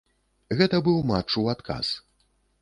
Гэта 0.61 0.79
быў 0.87 0.97
матч 1.11 1.37
у 1.43 1.45
адказ. 1.55 1.93